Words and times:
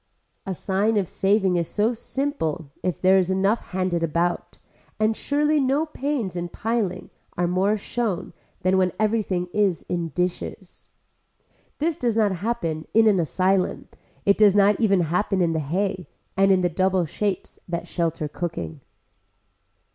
A 0.47 0.55
sign 0.55 0.97
of 0.97 1.07
saving 1.07 1.57
is 1.57 1.67
so 1.67 1.93
simple 1.93 2.71
if 2.81 2.99
there 2.99 3.19
is 3.19 3.29
enough 3.29 3.61
handed 3.69 4.01
about, 4.01 4.57
and 4.99 5.15
surely 5.15 5.59
no 5.59 5.85
pains 5.85 6.35
in 6.35 6.49
piling 6.49 7.11
are 7.37 7.47
more 7.47 7.77
shown 7.77 8.33
than 8.61 8.79
when 8.79 8.93
everything 8.99 9.47
is 9.53 9.85
in 9.87 10.07
dishes. 10.09 10.89
This 11.77 11.97
does 11.97 12.17
not 12.17 12.37
happen 12.37 12.87
in 12.95 13.05
an 13.05 13.19
asylum, 13.19 13.89
it 14.25 14.39
does 14.39 14.55
not 14.55 14.79
even 14.81 15.01
happen 15.01 15.39
in 15.39 15.53
the 15.53 15.59
hay 15.59 16.07
and 16.35 16.51
in 16.51 16.61
the 16.61 16.67
double 16.67 17.05
shapes 17.05 17.59
that 17.69 17.87
shelter 17.87 18.27
cooking. 18.27 18.81